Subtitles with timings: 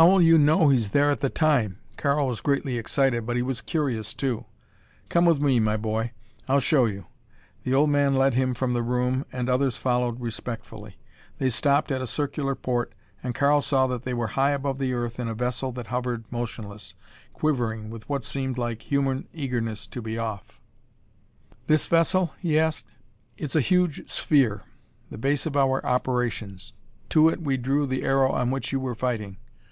[0.00, 3.60] "How'll you know he's there at the time?" Karl was greatly excited, but he was
[3.60, 4.44] curious too.
[5.08, 6.12] "Come with me, my boy.
[6.48, 7.06] I'll show you."
[7.64, 10.98] The old man led him from the room and the others followed respectfully.
[11.38, 12.92] They stopped at a circular port
[13.24, 16.26] and Karl saw that they were high above the earth in a vessel that hovered
[16.30, 16.94] motionless,
[17.32, 20.60] quivering with what seemed like human eagerness to be off.
[21.66, 22.86] "This vessel?" he asked.
[23.36, 24.62] "It's a huge sphere;
[25.10, 26.72] the base of our operations.
[27.08, 29.38] To it we drew the aero on which you were fighting.